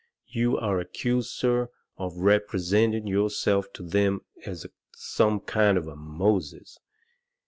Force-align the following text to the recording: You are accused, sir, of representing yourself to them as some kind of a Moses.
You 0.29 0.57
are 0.57 0.79
accused, 0.79 1.29
sir, 1.29 1.69
of 1.95 2.17
representing 2.17 3.05
yourself 3.05 3.71
to 3.73 3.83
them 3.83 4.21
as 4.47 4.65
some 4.95 5.39
kind 5.41 5.77
of 5.77 5.87
a 5.87 5.95
Moses. 5.95 6.79